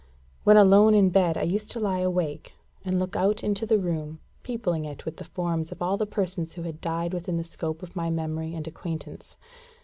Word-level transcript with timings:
When 0.43 0.57
alone 0.57 0.95
in 0.95 1.11
bed, 1.11 1.37
I 1.37 1.43
used 1.43 1.69
to 1.69 1.79
lie 1.79 1.99
awake, 1.99 2.55
and 2.83 2.97
look 2.97 3.15
out 3.15 3.43
into 3.43 3.67
the 3.67 3.77
room, 3.77 4.17
peopling 4.41 4.83
it 4.83 5.05
with 5.05 5.17
the 5.17 5.25
forms 5.25 5.71
of 5.71 5.79
all 5.79 5.95
the 5.95 6.07
persons 6.07 6.53
who 6.53 6.63
had 6.63 6.81
died 6.81 7.13
within 7.13 7.37
the 7.37 7.43
scope 7.43 7.83
of 7.83 7.95
my 7.95 8.09
memory 8.09 8.55
and 8.55 8.65
acquaintance. 8.65 9.37